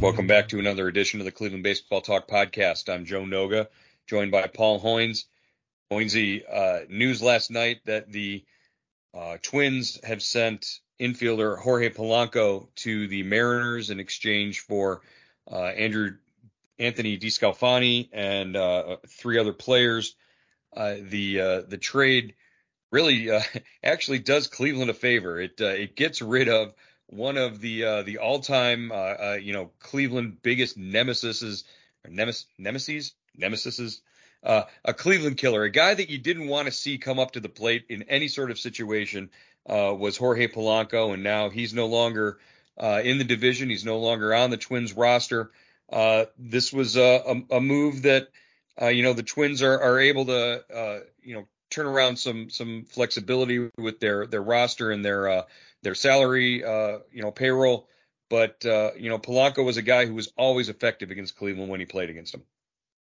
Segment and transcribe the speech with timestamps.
[0.00, 2.92] Welcome back to another edition of the Cleveland Baseball Talk podcast.
[2.92, 3.68] I'm Joe Noga,
[4.06, 5.24] joined by Paul Hoynes.
[5.90, 8.44] Hoynesy, uh, news last night that the
[9.14, 15.00] uh, Twins have sent infielder Jorge Polanco to the Mariners in exchange for
[15.50, 16.16] uh, Andrew
[16.78, 20.16] Anthony DeSclafani and uh, three other players.
[20.76, 22.34] Uh, the uh, the trade
[22.90, 23.30] really
[23.84, 25.40] actually does Cleveland a favor.
[25.40, 26.74] It it gets rid of
[27.08, 31.64] one of the uh, the all time uh, uh, you know Cleveland biggest nemesis
[32.08, 34.00] nemes- nemesis nemesis
[34.42, 37.40] uh, a Cleveland killer, a guy that you didn't want to see come up to
[37.40, 39.30] the plate in any sort of situation
[39.66, 42.38] uh, was Jorge Polanco, and now he's no longer
[42.76, 43.70] uh, in the division.
[43.70, 45.50] He's no longer on the Twins roster.
[46.38, 48.28] this was a, a, a move that
[48.82, 53.70] you know the Twins are, are able to you know turn around some some flexibility
[53.76, 55.44] with their their roster and their
[55.82, 57.88] their salary, uh, you know, payroll.
[58.30, 61.80] But uh, you know, Polanco was a guy who was always effective against Cleveland when
[61.80, 62.42] he played against them.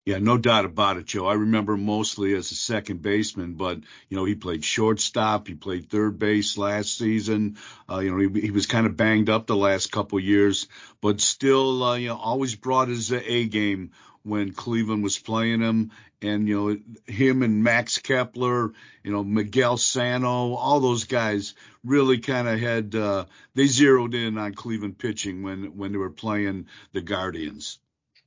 [0.05, 1.25] Yeah, no doubt about it, Joe.
[1.25, 5.89] I remember mostly as a second baseman, but you know he played shortstop, he played
[5.89, 7.57] third base last season.
[7.89, 10.67] Uh, you know he, he was kind of banged up the last couple years,
[11.01, 13.93] but still, uh, you know, always brought his A game
[14.25, 15.91] when Cleveland was playing him,
[16.21, 21.53] and you know him and Max Kepler, you know Miguel Sano, all those guys
[21.83, 26.09] really kind of had uh, they zeroed in on Cleveland pitching when when they were
[26.09, 27.77] playing the Guardians.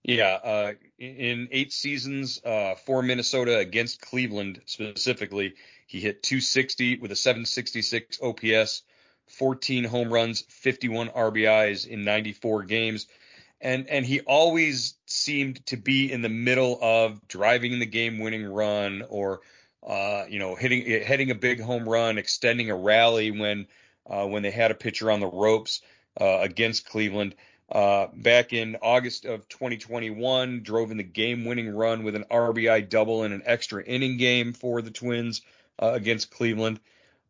[0.05, 5.55] Yeah, uh, in eight seasons uh, for Minnesota against Cleveland specifically,
[5.87, 8.83] he hit 260 with a 766 OPS,
[9.27, 13.07] 14 home runs, 51 RBIs in 94 games.
[13.61, 19.05] And and he always seemed to be in the middle of driving the game-winning run,
[19.09, 19.41] or
[19.85, 23.67] uh, you know, hitting hitting a big home run, extending a rally when
[24.07, 25.83] uh, when they had a pitcher on the ropes
[26.21, 27.35] uh, against Cleveland.
[27.71, 33.25] Uh, back in August of 2021, drove in the game-winning run with an RBI double
[33.25, 35.43] in an extra inning game for the Twins
[35.83, 36.81] uh, against Cleveland.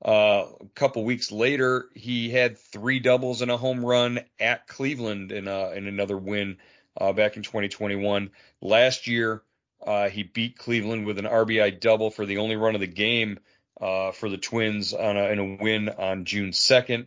[0.04, 5.32] Uh, a couple weeks later, he had three doubles and a home run at Cleveland
[5.32, 6.58] in, uh, in another win
[7.00, 8.30] uh, back in 2021.
[8.60, 9.42] Last year,
[9.84, 13.38] uh, he beat Cleveland with an RBI double for the only run of the game
[13.78, 17.06] for the Twins on a, in a win on June 2nd.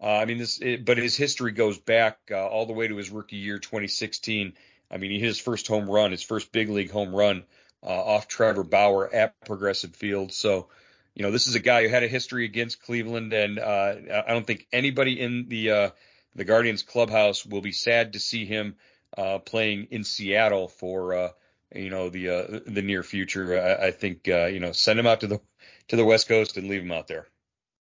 [0.00, 2.96] Uh, I mean, this, it, but his history goes back uh, all the way to
[2.96, 4.52] his rookie year, 2016.
[4.90, 7.44] I mean, he hit his first home run, his first big league home run
[7.82, 10.32] uh, off Trevor Bauer at Progressive Field.
[10.32, 10.68] So,
[11.16, 13.94] you know, this is a guy who had a history against Cleveland, and uh,
[14.26, 15.90] I don't think anybody in the uh,
[16.34, 18.76] the Guardians clubhouse will be sad to see him
[19.16, 21.32] uh, playing in Seattle for
[21.74, 23.58] you know the the near future.
[23.58, 25.40] I, I think you know send him out to the
[25.88, 27.26] to the West Coast and leave him out there.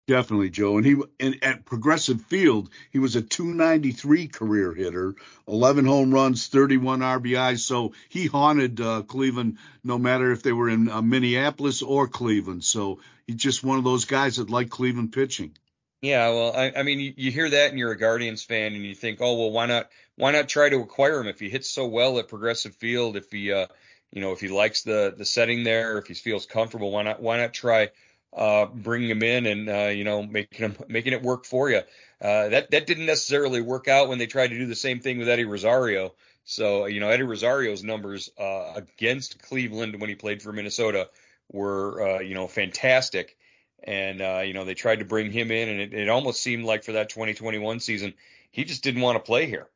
[0.06, 0.78] Definitely, Joe.
[0.78, 5.16] And he and at Progressive Field, he was a 293 career hitter,
[5.47, 7.59] 11 home runs, 31 RBIs.
[7.59, 12.66] So he haunted uh, Cleveland no matter if they were in uh, Minneapolis or Cleveland.
[12.66, 15.55] So he's just one of those guys that like Cleveland pitching.
[16.02, 18.84] Yeah, well, I, I mean, you, you, hear that and you're a Guardians fan, and
[18.84, 19.90] you think, oh, well, why not?
[20.17, 23.16] Why not try to acquire him if he hits so well at Progressive Field?
[23.16, 23.67] If he, uh,
[24.11, 27.22] you know, if he likes the the setting there, if he feels comfortable, why not?
[27.22, 27.91] Why not try?
[28.35, 31.82] Uh, bringing him in and uh, you know making him making it work for you.
[32.22, 35.18] Uh, that that didn't necessarily work out when they tried to do the same thing
[35.18, 36.14] with Eddie Rosario.
[36.46, 41.09] So you know Eddie Rosario's numbers uh, against Cleveland when he played for Minnesota
[41.52, 43.38] were uh, you know fantastic,
[43.84, 46.66] and uh, you know they tried to bring him in, and it, it almost seemed
[46.66, 48.14] like for that 2021 season
[48.53, 49.68] he just didn't want to play here.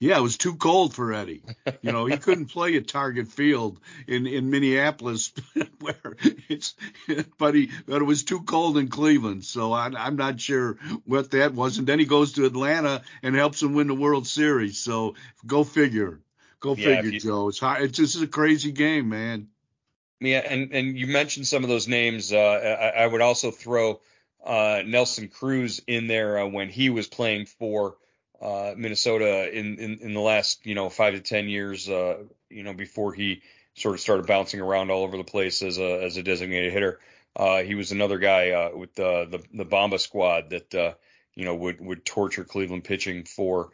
[0.00, 1.42] Yeah, it was too cold for Eddie.
[1.82, 5.32] You know, he couldn't play at Target Field in in Minneapolis,
[5.80, 6.16] where
[7.38, 9.44] but he but it was too cold in Cleveland.
[9.44, 11.78] So I, I'm not sure what that was.
[11.78, 14.78] And then he goes to Atlanta and helps them win the World Series.
[14.78, 15.14] So
[15.46, 16.20] go figure,
[16.60, 17.48] go Yeah, figure, you- Joe.
[17.48, 17.82] It's hard.
[17.82, 19.48] It's this is a crazy game, man.
[20.20, 22.32] Yeah, and and you mentioned some of those names.
[22.32, 24.00] Uh, I, I would also throw
[24.44, 27.96] uh, Nelson Cruz in there uh, when he was playing for
[28.40, 31.88] uh, Minnesota in, in in the last you know five to ten years.
[31.88, 33.42] Uh, you know before he
[33.78, 37.00] sort of started bouncing around all over the place as a as a designated hitter.
[37.36, 40.92] Uh, he was another guy uh, with the the the Bomba squad that uh,
[41.34, 43.70] you know would would torture Cleveland pitching for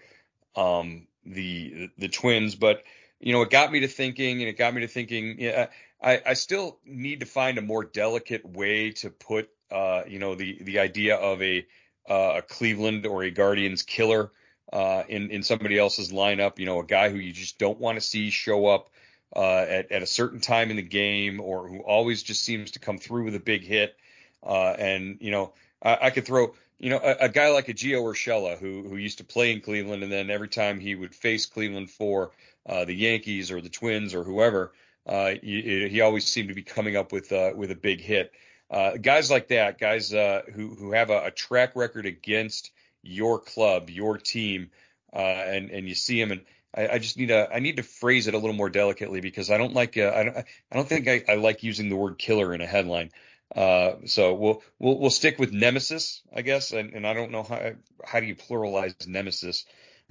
[0.56, 2.82] um, the the Twins, but
[3.20, 5.36] you know, it got me to thinking, and it got me to thinking.
[5.38, 5.68] Yeah,
[6.02, 10.34] I, I still need to find a more delicate way to put, uh, you know,
[10.34, 11.66] the the idea of a
[12.08, 14.30] uh, a Cleveland or a Guardians killer
[14.72, 16.58] uh, in in somebody else's lineup.
[16.58, 18.90] You know, a guy who you just don't want to see show up
[19.34, 22.78] uh, at at a certain time in the game, or who always just seems to
[22.78, 23.96] come through with a big hit.
[24.42, 25.52] Uh, and you know,
[25.82, 26.54] I, I could throw.
[26.78, 29.60] You know, a, a guy like a Gio Urshela who who used to play in
[29.60, 32.32] Cleveland, and then every time he would face Cleveland for
[32.66, 34.72] uh, the Yankees or the Twins or whoever,
[35.06, 38.32] uh, he, he always seemed to be coming up with uh, with a big hit.
[38.70, 42.72] Uh, guys like that, guys who who have a, a track record against
[43.02, 44.70] your club, your team,
[45.12, 46.40] uh, and and you see them, and
[46.74, 49.50] I, I just need to I need to phrase it a little more delicately because
[49.50, 50.44] I don't like uh, I don't I
[50.76, 53.10] don't think I, I like using the word killer in a headline.
[53.54, 57.42] Uh, so we'll we'll we'll stick with nemesis, I guess, and, and I don't know
[57.42, 57.72] how
[58.04, 59.64] how do you pluralize nemesis,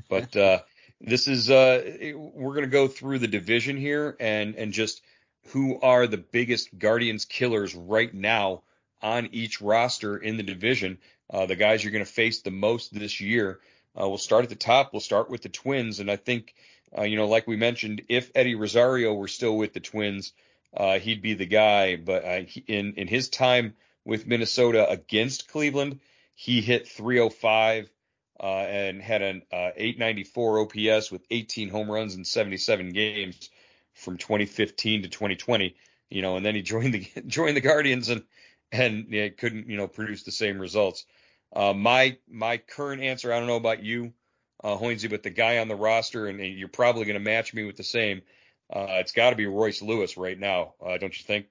[0.09, 0.59] but uh,
[1.01, 5.01] this is uh we're gonna go through the division here and and just
[5.47, 8.63] who are the biggest Guardians killers right now
[9.01, 10.97] on each roster in the division.
[11.29, 13.59] Uh, the guys you're to face the most this year.
[13.99, 14.91] Uh, we'll start at the top.
[14.91, 16.53] We'll start with the Twins, and I think,
[16.97, 20.33] uh, you know, like we mentioned, if Eddie Rosario were still with the Twins,
[20.75, 21.95] uh, he'd be the guy.
[21.95, 23.75] But uh, he, in in his time
[24.05, 25.99] with Minnesota against Cleveland,
[26.35, 27.89] he hit 305
[28.39, 33.49] uh, and had an uh, 894 OPS with 18 home runs in 77 games
[33.93, 35.75] from 2015 to 2020.
[36.09, 38.23] You know, and then he joined the joined the Guardians and
[38.71, 41.05] and yeah, couldn't you know produce the same results.
[41.55, 44.13] Uh, my my current answer, I don't know about you,
[44.63, 47.63] uh, Hoynesy, but the guy on the roster, and you're probably going to match me
[47.63, 48.21] with the same.
[48.71, 51.47] Uh, it's got to be Royce Lewis right now, uh, don't you think?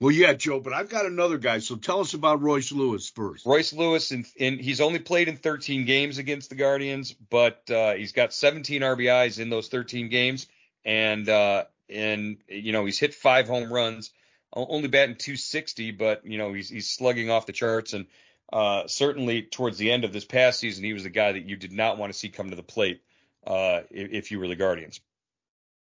[0.00, 1.58] Well, yeah, Joe, but I've got another guy.
[1.58, 3.44] So tell us about Royce Lewis first.
[3.44, 7.92] Royce Lewis, in, in he's only played in 13 games against the Guardians, but uh,
[7.92, 10.46] he's got 17 RBIs in those 13 games,
[10.86, 14.10] and uh, and you know he's hit five home runs,
[14.54, 18.06] only batting 260, but you know he's he's slugging off the charts, and
[18.52, 21.56] uh, certainly towards the end of this past season, he was the guy that you
[21.56, 23.02] did not want to see come to the plate
[23.46, 25.00] uh, if, if you were the Guardians.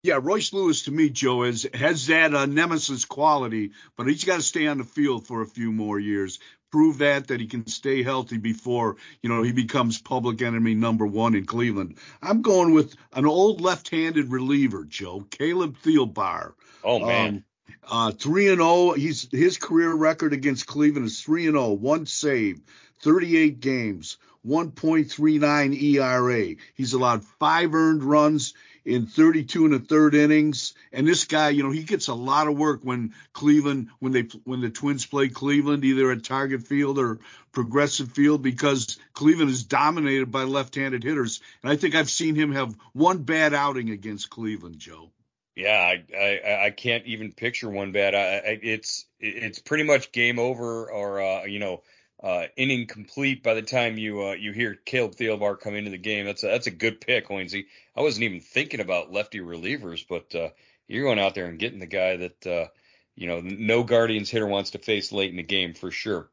[0.02, 4.36] Yeah, Royce Lewis to me, Joe, is has that uh, nemesis quality, but he's got
[4.36, 6.40] to stay on the field for a few more years.
[6.70, 11.06] Prove that that he can stay healthy before you know he becomes public enemy number
[11.06, 11.96] one in Cleveland.
[12.20, 16.52] I'm going with an old left-handed reliever, Joe, Caleb Thielbar.
[16.82, 17.44] Oh man, Um,
[17.90, 18.92] uh, three and zero.
[18.92, 21.72] He's his career record against Cleveland is three and zero.
[21.72, 22.60] One save,
[23.00, 26.56] 38 games, 1.39 ERA.
[26.74, 28.54] He's allowed five earned runs
[28.84, 30.74] in 32 and a third innings.
[30.92, 34.28] And this guy, you know, he gets a lot of work when Cleveland, when they,
[34.44, 37.18] when the Twins play Cleveland, either at Target Field or
[37.52, 41.40] Progressive Field, because Cleveland is dominated by left-handed hitters.
[41.62, 45.10] And I think I've seen him have one bad outing against Cleveland, Joe.
[45.56, 48.14] Yeah, I, I I can't even picture one bad.
[48.14, 51.82] I, I it's it's pretty much game over or uh, you know
[52.22, 55.98] uh, inning complete by the time you uh, you hear Caleb Thielbar come into the
[55.98, 56.26] game.
[56.26, 57.66] That's a that's a good pick, Hoynesy.
[57.96, 60.48] I wasn't even thinking about lefty relievers, but uh,
[60.88, 62.66] you're going out there and getting the guy that uh,
[63.14, 66.28] you know no Guardians hitter wants to face late in the game for sure.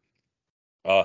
[0.83, 1.03] Uh,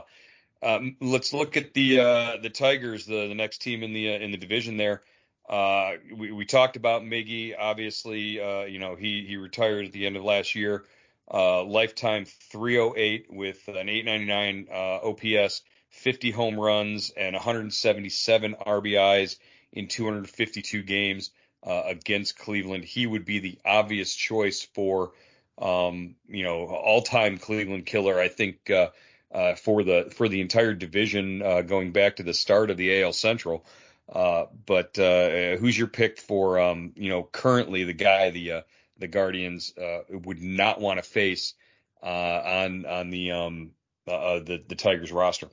[0.63, 4.19] um, let's look at the uh, the Tigers, the the next team in the uh,
[4.19, 5.03] in the division there.
[5.49, 7.55] Uh, we, we talked about Miggy.
[7.57, 10.85] Obviously, uh, you know he he retired at the end of last year.
[11.33, 19.37] Uh, lifetime 308 with an 899 uh, OPS, 50 home runs, and 177 RBIs
[19.73, 21.33] in 252 games
[21.65, 22.85] uh, against Cleveland.
[22.85, 25.13] He would be the obvious choice for
[25.59, 28.21] um, you know all-time Cleveland killer.
[28.21, 28.89] I think uh,
[29.33, 33.13] uh, for the for the entire division going back to the start of the AL
[33.13, 33.65] Central.
[34.09, 38.61] Uh, but uh, who's your pick for um, you know currently the guy the uh,
[38.99, 41.55] the Guardians uh, would not want to face
[42.03, 43.71] uh, on on the um
[44.07, 45.49] uh, the the Tigers roster?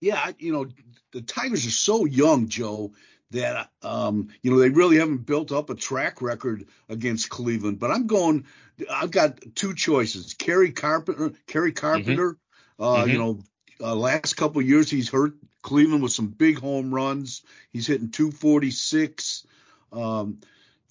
[0.00, 0.66] Yeah, you know,
[1.12, 2.92] the Tigers are so young, Joe,
[3.30, 7.78] that um, you know they really haven't built up a track record against Cleveland.
[7.78, 8.46] But I'm going.
[8.90, 11.32] I've got two choices: Kerry Carpenter.
[11.46, 11.86] Kerry mm-hmm.
[11.86, 12.32] Carpenter.
[12.32, 12.82] Mm-hmm.
[12.82, 13.10] Uh, mm-hmm.
[13.10, 13.40] You know,
[13.80, 15.34] uh, last couple years he's hurt
[15.64, 17.42] Cleveland with some big home runs.
[17.72, 19.46] He's hitting 246.
[19.92, 20.38] Um,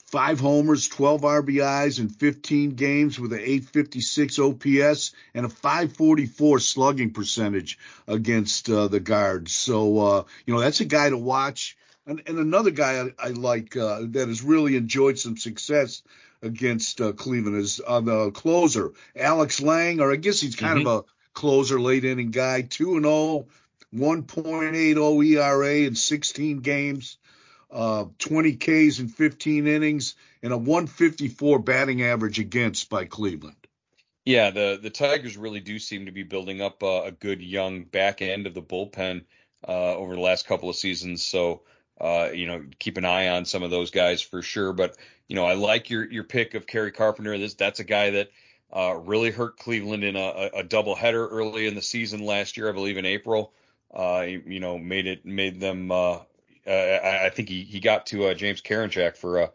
[0.08, 7.12] five homers, 12 RBIs in 15 games with an 856 OPS and a 544 slugging
[7.13, 7.77] percentage
[8.08, 9.53] against uh, the guards.
[9.53, 11.77] So, uh, you know, that's a guy to watch.
[12.08, 16.01] And, and another guy I, I like uh, that has really enjoyed some success
[16.42, 20.88] against uh, Cleveland is on the closer, Alex Lange, or I guess he's kind mm-hmm.
[20.88, 23.48] of a closer, late inning guy, 2 and 0,
[23.94, 27.18] 1.80 ERA in 16 games
[27.74, 33.56] uh, 20 Ks in 15 innings, and a 154 batting average against by Cleveland.
[34.26, 37.84] Yeah, the the Tigers really do seem to be building up a, a good young
[37.84, 39.26] back end of the bullpen
[39.68, 41.24] uh, over the last couple of seasons.
[41.24, 41.64] So
[42.00, 44.72] uh, you know, keep an eye on some of those guys for sure.
[44.72, 44.96] But
[45.28, 47.38] you know, I like your your pick of Kerry Carpenter.
[47.38, 48.30] This that's a guy that
[48.72, 52.70] uh, really hurt Cleveland in a, a double header early in the season last year,
[52.70, 53.52] I believe in April.
[53.94, 56.20] Uh, you know, made it made them uh,
[56.66, 59.52] uh, I, I, think he, he got to uh, James Karinchak for a,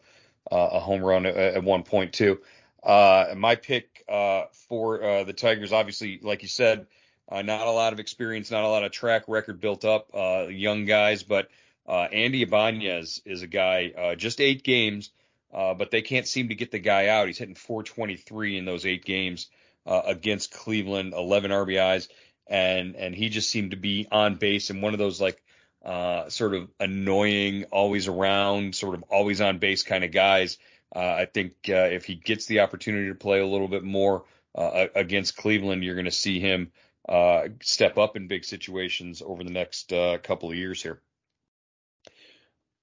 [0.51, 2.41] a home run at, one point too.
[2.83, 6.87] Uh, my pick uh, for the Tigers, obviously, like you said,
[7.31, 10.11] not a lot of experience, not a lot of track record built up,
[10.51, 11.49] young guys, but
[11.87, 15.11] Andy Ibanez is a guy, just eight games,
[15.51, 17.27] but they can't seem to get the guy out.
[17.27, 19.49] He's hitting 423 in those eight games
[19.87, 22.09] against Cleveland, 11 RBIs,
[22.49, 25.43] and and he just seemed to be on base and one of those like
[25.85, 30.59] uh, sort of annoying, always around, sort of always on base kind of guys.
[30.95, 34.25] Uh, I think uh, if he gets the opportunity to play a little bit more
[34.55, 36.73] uh, against Cleveland, you're going to see him
[37.09, 41.01] uh, step up in big situations over the next uh, couple of years here.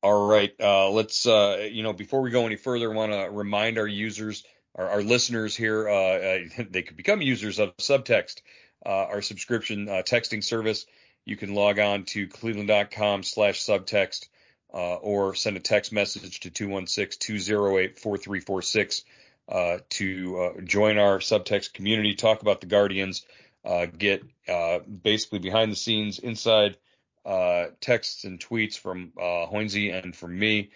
[0.02, 3.88] All right, let's you know before we go any further, I want to remind our
[3.88, 4.44] users,
[4.76, 5.86] our, our listeners here,
[6.70, 8.42] they could become users of Subtext,
[8.86, 10.86] our subscription texting service
[11.26, 14.30] you can log on to cleveland.com slash subtext
[14.74, 19.04] uh, or send a text message to 216-208-4346
[19.48, 23.26] uh, to uh, join our subtext community, talk about the Guardians,
[23.64, 26.78] uh, get uh, basically behind the scenes, inside
[27.26, 30.70] uh, texts and tweets from uh, and from me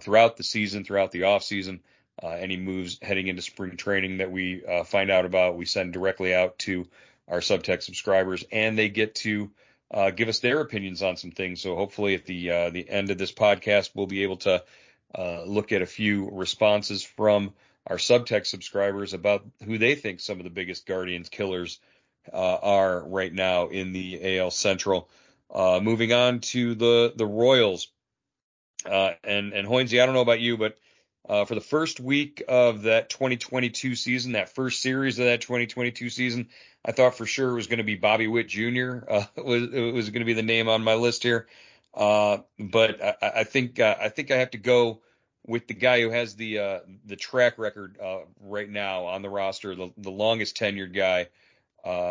[0.00, 1.80] throughout the season, throughout the off season.
[2.22, 6.58] any moves heading into spring training that we find out about, we send directly out
[6.58, 6.86] to
[7.28, 9.50] our subtext subscribers, and they get to
[9.90, 11.60] uh, give us their opinions on some things.
[11.60, 14.62] So hopefully at the uh, the end of this podcast, we'll be able to
[15.16, 17.52] uh, look at a few responses from
[17.86, 21.80] our subtext subscribers about who they think some of the biggest Guardians killers
[22.32, 25.08] uh, are right now in the AL Central.
[25.50, 27.88] Uh, moving on to the the Royals,
[28.84, 30.76] uh, and and Hoynesy, I don't know about you, but
[31.28, 36.10] uh, for the first week of that 2022 season, that first series of that 2022
[36.10, 36.48] season,
[36.84, 38.98] I thought for sure it was going to be Bobby Witt Jr.
[39.08, 41.46] Uh, was it was going to be the name on my list here,
[41.94, 45.00] uh, but I, I think uh, I think I have to go
[45.46, 49.30] with the guy who has the uh, the track record uh, right now on the
[49.30, 51.28] roster, the, the longest tenured guy.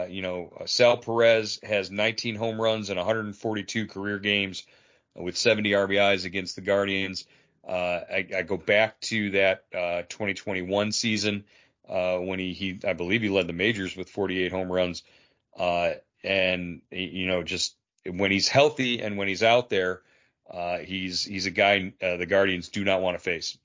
[0.09, 4.63] You know, Sal Perez has 19 home runs and 142 career games
[5.15, 7.25] with 70 RBIs against the Guardians.
[7.67, 11.43] Uh, I, I, go back to that uh, 2021 season
[11.89, 15.03] uh, when he, he, I believe he led the majors with 48 home runs.
[15.57, 15.91] Uh,
[16.23, 17.75] and you know, just
[18.09, 20.01] when he's healthy and when he's out there,
[20.49, 23.57] uh, he's he's a guy the Guardians do not want to face.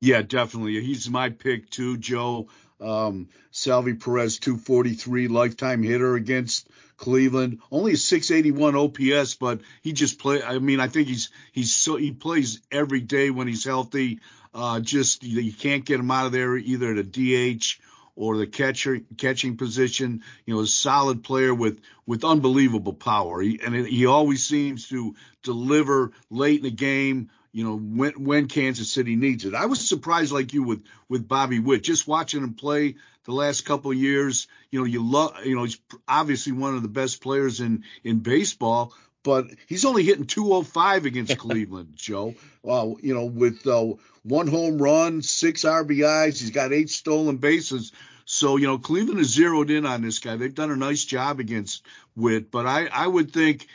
[0.00, 0.80] Yeah, definitely.
[0.82, 2.48] He's my pick too, Joe.
[2.80, 6.68] Um, Salvy Perez, 243 lifetime hitter against
[7.00, 7.60] Cleveland.
[7.72, 10.42] Only a 681 OPS, but he just play.
[10.42, 14.20] I mean, I think he's he's so he plays every day when he's healthy.
[14.54, 17.80] Uh, just you can't get him out of there either the DH
[18.16, 20.22] or the catcher catching position.
[20.44, 23.40] You know, a solid player with with unbelievable power.
[23.40, 28.46] He, and he always seems to deliver late in the game you know, when when
[28.46, 29.54] Kansas City needs it.
[29.54, 32.94] I was surprised, like you, with with Bobby Witt, just watching him play
[33.30, 34.46] the last couple of years.
[34.70, 38.20] You know, you love, you know, he's obviously one of the best players in in
[38.20, 42.34] baseball, but he's only hitting 205 against Cleveland, Joe.
[42.62, 47.92] Well, you know, with uh, one home run, six RBIs, he's got eight stolen bases.
[48.24, 50.36] So, you know, Cleveland is zeroed in on this guy.
[50.36, 51.84] They've done a nice job against
[52.14, 53.66] Witt, but I, I would think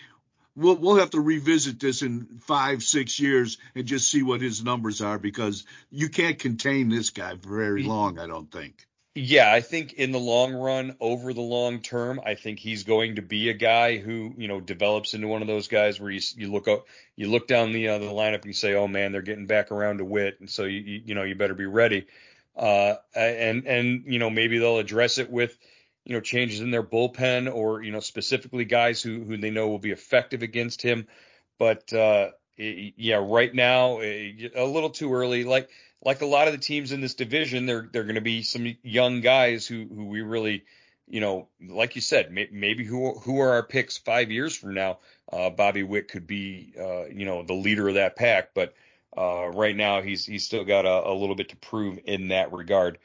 [0.56, 4.64] we'll we'll have to revisit this in five six years and just see what his
[4.64, 8.18] numbers are because you can't contain this guy very long.
[8.20, 8.88] I don't think.
[9.18, 13.16] Yeah, I think in the long run, over the long term, I think he's going
[13.16, 16.20] to be a guy who you know develops into one of those guys where you
[16.36, 19.14] you look up, you look down the uh, the lineup and you say, oh man,
[19.14, 21.66] they're getting back around to Witt, and so you you, you know you better be
[21.66, 22.08] ready.
[22.58, 25.58] Uh, and and you know maybe they'll address it with
[26.04, 29.70] you know changes in their bullpen or you know specifically guys who who they know
[29.70, 31.08] will be effective against him.
[31.58, 35.46] But uh, yeah, right now a little too early.
[35.46, 35.70] Like
[36.06, 38.76] like a lot of the teams in this division, they're they're going to be some
[38.84, 40.64] young guys who who we really,
[41.08, 44.76] you know, like you said, may, maybe who who are our picks five years from
[44.76, 45.00] now.
[45.34, 48.76] Uh, Bobby Witt could be, uh, you know, the leader of that pack, but
[49.18, 52.54] uh, right now he's he's still got a, a, little bit to prove in that
[52.54, 53.00] regard.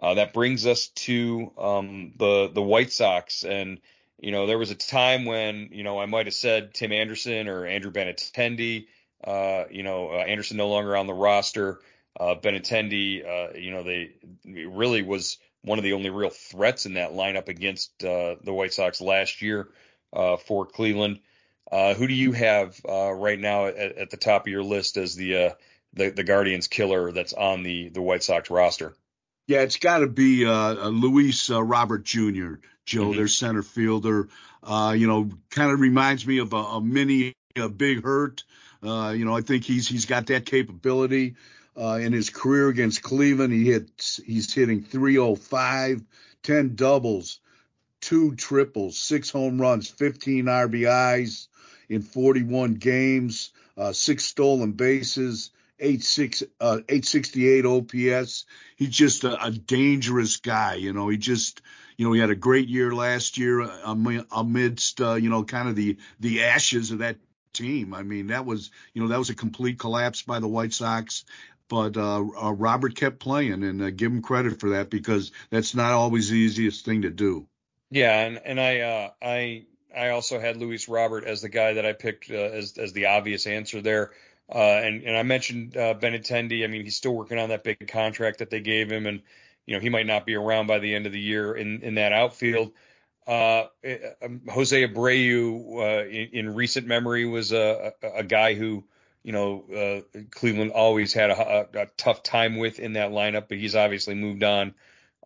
[0.00, 3.80] Uh, that brings us to um, the the White Sox, and
[4.20, 7.48] you know there was a time when you know I might have said Tim Anderson
[7.48, 8.86] or Andrew Benintendi.
[9.22, 11.80] Uh, you know uh, Anderson no longer on the roster.
[12.18, 14.12] Uh, Benintendi, uh, you know, they
[14.44, 18.72] really was one of the only real threats in that lineup against uh, the White
[18.72, 19.68] Sox last year
[20.12, 21.20] uh, for Cleveland.
[21.72, 24.98] Uh, who do you have uh, right now at, at, the top of your list
[24.98, 25.50] as the, uh,
[25.94, 28.94] the, the Guardians killer that's on the the White Sox roster?
[29.46, 32.54] Yeah, it's got to be uh, Luis Robert Jr.
[32.86, 33.16] Joe, mm-hmm.
[33.16, 34.28] their center fielder.
[34.66, 38.44] you know, kind of reminds me of a, a mini a big hurt.
[38.82, 41.36] you know, I think he's he's got that capability.
[41.76, 46.02] Uh, in his career against Cleveland, he hit he's hitting 305,
[46.42, 47.40] 10 doubles,
[48.00, 51.48] two triples, six home runs, 15 RBIs
[51.88, 55.50] in 41 games, uh, six stolen bases,
[55.80, 58.44] eight six uh, 868 OPS.
[58.76, 60.74] He's just a, a, dangerous guy.
[60.74, 61.60] You know, he just
[61.96, 65.68] you know he had a great year last year uh, amidst uh, you know kind
[65.68, 67.16] of the the ashes of that
[67.52, 67.94] team.
[67.94, 71.24] I mean, that was you know that was a complete collapse by the White Sox,
[71.68, 75.74] but uh, uh, Robert kept playing, and uh, give him credit for that because that's
[75.74, 77.46] not always the easiest thing to do.
[77.90, 79.64] Yeah, and and I uh, I
[79.96, 83.06] I also had Luis Robert as the guy that I picked uh, as as the
[83.06, 84.12] obvious answer there.
[84.52, 86.64] Uh, and and I mentioned uh, Benintendi.
[86.64, 89.22] I mean, he's still working on that big contract that they gave him, and
[89.66, 91.94] you know he might not be around by the end of the year in in
[91.94, 92.72] that outfield.
[93.26, 93.68] Uh,
[94.22, 98.84] um, Jose Abreu, in, in, recent memory, was a, a guy who
[99.24, 103.48] you know, uh, Cleveland always had a, a, a, tough time with in that lineup,
[103.48, 104.74] but he's obviously moved on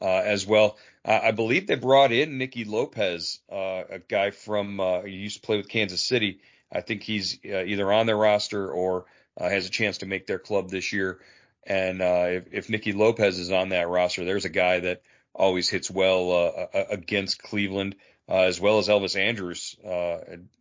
[0.01, 0.79] uh, as well.
[1.05, 5.43] I believe they brought in Nicky Lopez, uh, a guy from uh, he used to
[5.43, 6.41] play with Kansas City.
[6.71, 9.07] I think he's uh, either on their roster or
[9.39, 11.19] has a chance to make their club this year.
[11.67, 15.03] And if, if Nicky Lopez is on that roster, there's a guy that
[15.35, 17.97] always hits well against Cleveland,
[18.29, 19.77] as well as Elvis Andrus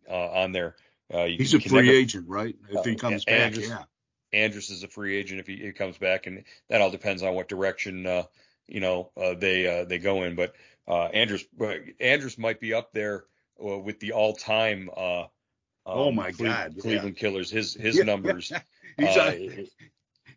[0.08, 0.76] on there.
[1.12, 2.54] Uh, He's a free agent, right?
[2.68, 3.84] If he uh, comes uh, back, Andrus, yeah.
[4.32, 7.34] Andrus is a free agent if he, he, comes back, and that all depends on
[7.34, 8.24] what direction uh,
[8.66, 10.34] you know uh, they uh, they go in.
[10.34, 10.54] But
[10.86, 11.44] Andrus
[12.00, 13.24] Andrus might be up there
[13.58, 14.90] with the all-time.
[14.96, 15.26] Um,
[15.86, 16.82] oh my Cleveland, God!
[16.82, 17.20] Cleveland yeah.
[17.20, 17.50] Killers.
[17.50, 18.04] His his yeah.
[18.04, 18.52] numbers.
[18.98, 19.66] He's a,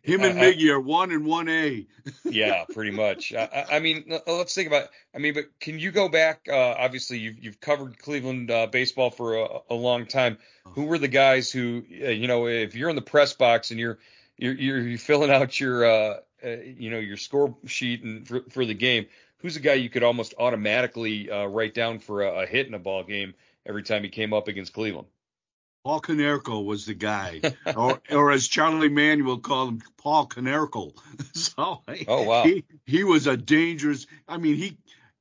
[0.02, 1.86] him and Miggy are one and one A.
[2.24, 3.32] yeah, pretty much.
[3.32, 4.88] I, I, mean, let's think about.
[5.14, 6.48] I mean, but can you go back?
[6.50, 10.38] Uh, obviously, you've you've covered Cleveland uh, baseball for a, a, long time.
[10.74, 13.78] Who were the guys who, uh, you know, if you're in the press box and
[13.78, 13.98] you're
[14.36, 18.64] you're you're, filling out your, uh, uh, you know, your score sheet and for, for,
[18.64, 19.06] the game,
[19.38, 22.74] who's the guy you could almost automatically uh, write down for a, a hit in
[22.74, 23.34] a ball game
[23.66, 25.06] every time he came up against Cleveland?
[25.84, 27.40] Paul Konerko was the guy,
[27.76, 30.92] or, or as Charlie Manuel called him, Paul Konerko.
[31.34, 34.06] so oh wow, he, he was a dangerous.
[34.28, 34.78] I mean, he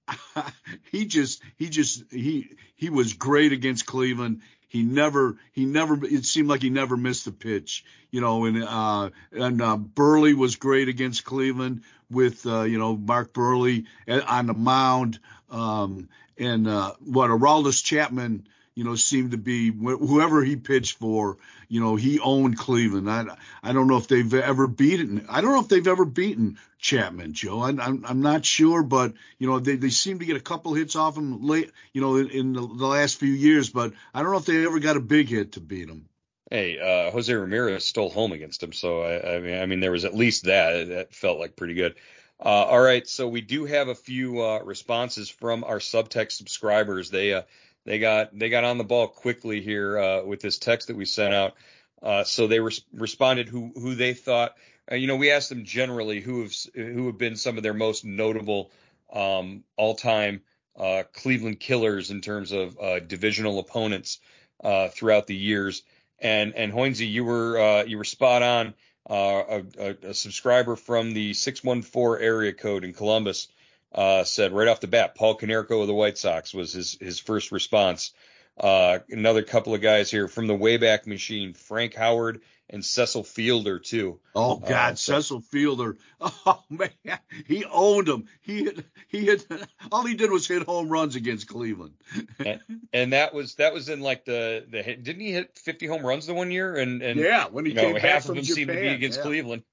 [0.91, 4.41] he just he just he he was great against Cleveland.
[4.67, 8.45] He never he never it seemed like he never missed a pitch, you know.
[8.45, 13.85] And uh, and uh, Buehrle was great against Cleveland with uh, you know Mark Buehrle
[14.07, 15.19] on the mound.
[15.49, 21.37] Um, and uh, what Aroldis Chapman you know, seemed to be whoever he pitched for,
[21.67, 23.09] you know, he owned Cleveland.
[23.09, 23.25] I,
[23.61, 27.33] I don't know if they've ever beaten, I don't know if they've ever beaten Chapman,
[27.33, 27.59] Joe.
[27.59, 30.73] I, I'm, I'm not sure, but, you know, they, they seem to get a couple
[30.73, 34.21] hits off him late, you know, in, in the, the last few years, but I
[34.21, 36.07] don't know if they ever got a big hit to beat him.
[36.49, 39.91] Hey, uh, Jose Ramirez stole home against him, so I, I mean, I mean, there
[39.91, 40.89] was at least that.
[40.89, 41.95] That felt like pretty good.
[42.43, 47.09] Uh, all right, so we do have a few uh, responses from our subtext subscribers.
[47.09, 47.43] They uh,
[47.85, 51.05] they got they got on the ball quickly here uh, with this text that we
[51.05, 51.55] sent out.
[52.01, 54.55] Uh, so they res- responded who who they thought.
[54.91, 57.73] Uh, you know, we asked them generally who have who have been some of their
[57.73, 58.71] most notable
[59.11, 60.41] um, all time
[60.77, 64.19] uh, Cleveland killers in terms of uh, divisional opponents
[64.63, 65.83] uh, throughout the years.
[66.19, 68.73] And and Hoynesy, you were you were spot on.
[69.09, 73.47] A, a, a, subscriber from the 614 area code in Columbus
[73.93, 77.19] uh, said right off the bat, Paul Konerko of the White Sox was his his
[77.19, 78.13] first response.
[78.59, 83.79] Uh, another couple of guys here from the Wayback Machine, Frank Howard and Cecil Fielder
[83.79, 84.19] too.
[84.33, 85.97] Oh uh, God, uh, so, Cecil Fielder.
[86.45, 88.25] Oh man, he owned him.
[88.41, 89.45] He hit, he hit,
[89.91, 91.93] all he did was hit home runs against Cleveland.
[92.39, 92.59] and,
[92.93, 96.27] and, that was that was in like the the didn't he hit 50 home runs
[96.27, 98.67] the one year and and yeah when he you know, half of them Japan, seemed
[98.69, 99.23] to be against yeah.
[99.23, 99.63] Cleveland.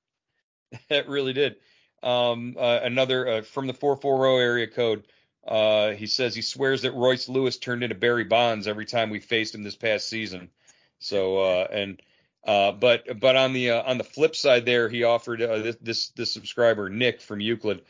[0.88, 1.56] that really did.
[2.02, 5.04] Um, uh, another uh, from the 440 area code.
[5.46, 9.18] Uh, he says he swears that Royce Lewis turned into Barry Bonds every time we
[9.18, 10.50] faced him this past season.
[10.98, 12.02] So uh, and
[12.48, 15.76] uh, but but on the uh, on the flip side there, he offered uh, this,
[15.82, 17.82] this, this subscriber Nick from Euclid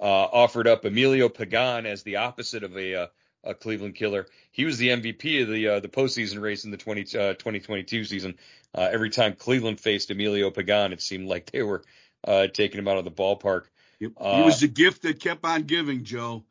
[0.00, 3.06] uh, offered up Emilio Pagan as the opposite of a, uh,
[3.44, 4.26] a Cleveland killer.
[4.52, 8.36] He was the MVP of the uh, the postseason race in the 20, 2022 season.
[8.74, 11.82] every time Cleveland faced Emilio Pagan, it seemed like they were
[12.24, 13.64] taking him out of the ballpark.
[13.98, 16.44] He was the gift that kept on giving, Joe.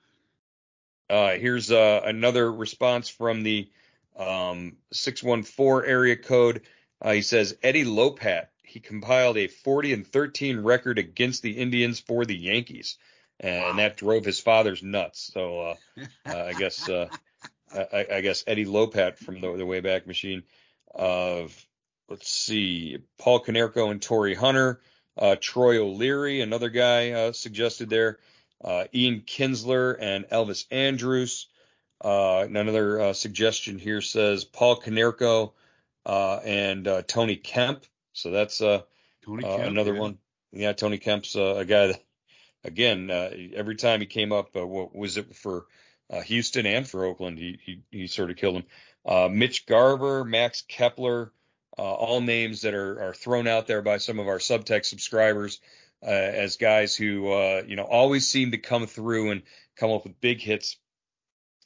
[1.10, 3.70] Uh, here's another response from the
[4.18, 6.62] um, 614 area code.
[7.02, 8.48] Uh, he says Eddie Lopat.
[8.64, 12.98] He compiled a 40 and 13 record against the Indians for the Yankees,
[13.40, 13.74] and wow.
[13.74, 15.32] that drove his father's nuts.
[15.34, 15.76] So uh,
[16.26, 17.08] uh, I guess uh,
[17.74, 20.44] I, I, guess Eddie Lopat from the, the Wayback Machine.
[20.94, 21.66] Of
[22.10, 24.82] let's see, Paul Konerko and Torii Hunter,
[25.18, 28.20] uh, Troy O'Leary, another guy uh, suggested there.
[28.94, 31.48] Ian Kinsler and Elvis Andrus.
[32.02, 35.52] another suggestion here says Paul Konerko
[36.06, 37.86] uh, and uh, Tony Kemp.
[38.14, 38.82] So that's uh,
[39.26, 40.00] Tony uh, Kemp, another yeah.
[40.00, 40.18] one.
[40.52, 42.04] Yeah, Tony Kemp's uh, a guy that,
[42.64, 45.66] again, uh, every time he came up, what was it for
[46.26, 47.40] Houston and for Oakland?
[47.40, 49.38] He he, he sort of killed him.
[49.38, 51.32] Mitch Garver, Max Kepler,
[51.84, 55.60] all names that are are thrown out there by some of our subtext subscribers.
[56.06, 59.42] Uh, as guys who uh, you know always seem to come through and
[59.76, 60.78] come up with big hits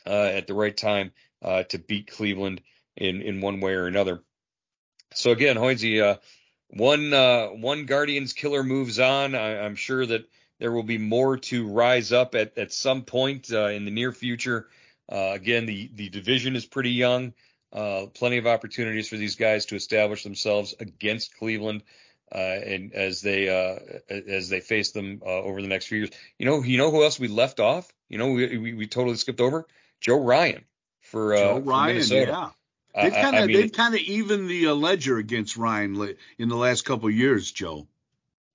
[0.05, 2.61] uh, at the right time to beat Cleveland
[2.95, 4.21] in in one way or another.
[5.13, 6.17] So again, Hoynesy, uh,
[6.69, 9.33] one uh, one Guardians killer moves on.
[9.33, 13.51] I, am sure that there will be more to rise up at at some point
[13.51, 14.67] uh, in the near future.
[15.11, 17.33] Uh, again, the the division is pretty young.
[17.71, 21.83] Uh, plenty of opportunities for these guys to establish themselves against Cleveland,
[22.33, 23.47] uh, and as they
[24.09, 26.09] as they face them over the next few years.
[26.39, 27.91] You know, you know who else we left off?
[28.07, 29.67] You know, we we, we totally skipped over
[30.01, 30.65] Joe Ryan
[31.01, 32.49] for Joe Ryan, for yeah.
[32.95, 36.49] They've kind of I mean, they've kind of evened the uh, ledger against Ryan in
[36.49, 37.87] the last couple of years, Joe.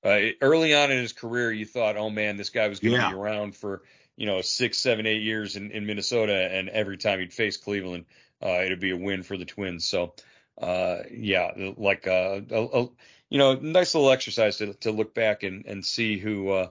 [0.03, 3.01] Uh, early on in his career, you thought, oh man, this guy was going to
[3.01, 3.11] yeah.
[3.11, 3.83] be around for
[4.17, 8.07] you know six, seven, eight years in, in Minnesota, and every time he'd face Cleveland,
[8.43, 9.85] uh, it'd be a win for the Twins.
[9.85, 10.15] So,
[10.61, 12.89] uh, yeah, like uh, a, a,
[13.31, 16.69] you know, nice little exercise to to look back and and see who, uh,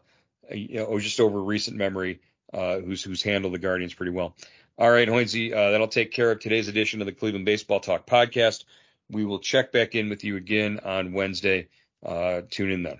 [0.51, 2.21] you know, just over recent memory,
[2.53, 4.35] who's who's handled the Guardians pretty well.
[4.75, 8.07] All right, Hoynesy, uh, that'll take care of today's edition of the Cleveland Baseball Talk
[8.07, 8.63] podcast.
[9.07, 11.67] We will check back in with you again on Wednesday.
[12.03, 12.99] Uh, tune in then.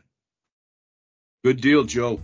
[1.44, 2.20] Good deal, Joe.